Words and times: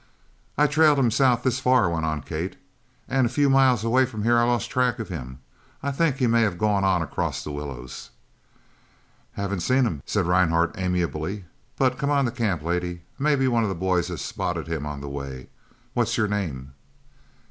"I've 0.57 0.71
trailed 0.71 0.97
him 0.97 1.11
south 1.11 1.43
this 1.43 1.59
far," 1.59 1.87
went 1.87 2.05
on 2.07 2.23
Kate, 2.23 2.55
"and 3.07 3.27
a 3.27 3.29
few 3.29 3.51
miles 3.51 3.83
away 3.83 4.07
from 4.07 4.23
here 4.23 4.35
I 4.39 4.45
lost 4.45 4.71
track 4.71 4.97
of 4.97 5.09
him. 5.09 5.41
I 5.83 5.91
think 5.91 6.15
he 6.15 6.25
may 6.25 6.41
have 6.41 6.57
gone 6.57 6.83
on 6.83 7.03
across 7.03 7.43
the 7.43 7.51
willows." 7.51 8.09
"Haven't 9.33 9.59
seen 9.59 9.85
him," 9.85 10.01
said 10.07 10.25
Rhinehart 10.25 10.73
amiably. 10.75 11.45
"But 11.77 11.99
come 11.99 12.09
on 12.09 12.25
to 12.25 12.31
the 12.31 12.35
camp, 12.37 12.63
lady. 12.63 13.03
Maybe 13.19 13.47
one 13.47 13.61
of 13.61 13.69
the 13.69 13.75
boys 13.75 14.07
has 14.07 14.21
spotted 14.21 14.65
him 14.65 14.87
on 14.87 15.01
the 15.01 15.07
way. 15.07 15.49
What's 15.93 16.17
your 16.17 16.27
name?" 16.27 16.73